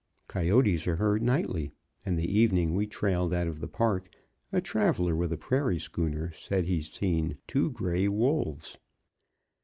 [0.27, 1.73] Coyotes are heard nightly,
[2.07, 4.09] and the evening we trailed out of the Park
[4.51, 8.79] a traveler with a prairie schooner said he had seen two gray wolves.